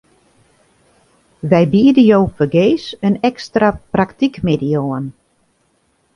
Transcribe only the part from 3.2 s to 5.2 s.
ekstra praktykmiddei oan.